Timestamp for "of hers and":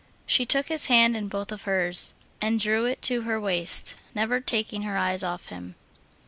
1.51-2.59